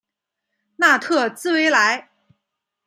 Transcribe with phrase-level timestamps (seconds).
[0.77, 2.09] 纳特兹维莱。